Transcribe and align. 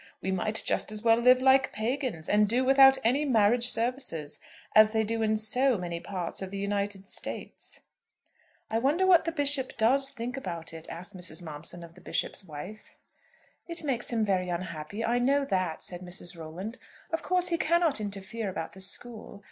We 0.19 0.31
might 0.31 0.63
just 0.65 0.91
as 0.91 1.03
well 1.03 1.17
live 1.17 1.43
like 1.43 1.73
pagans, 1.73 2.27
and 2.27 2.47
do 2.49 2.65
without 2.65 2.97
any 3.03 3.23
marriage 3.23 3.67
services, 3.67 4.39
as 4.75 4.93
they 4.93 5.03
do 5.03 5.21
in 5.21 5.37
so 5.37 5.77
many 5.77 5.99
parts 5.99 6.41
of 6.41 6.49
the 6.49 6.57
United 6.57 7.07
States." 7.07 7.81
"I 8.71 8.79
wonder 8.79 9.05
what 9.05 9.25
the 9.25 9.31
Bishop 9.31 9.77
does 9.77 10.09
think 10.09 10.37
about 10.37 10.73
it?" 10.73 10.87
asked 10.89 11.15
Mrs. 11.15 11.43
Momson 11.43 11.83
of 11.83 11.93
the 11.93 12.01
Bishop's 12.01 12.43
wife. 12.43 12.95
"It 13.67 13.83
makes 13.83 14.09
him 14.11 14.25
very 14.25 14.49
unhappy; 14.49 15.05
I 15.05 15.19
know 15.19 15.45
that," 15.45 15.83
said 15.83 16.01
Mrs. 16.01 16.35
Rolland. 16.35 16.79
"Of 17.11 17.21
course 17.21 17.49
he 17.49 17.57
cannot 17.59 18.01
interfere 18.01 18.49
about 18.49 18.73
the 18.73 18.81
school. 18.81 19.39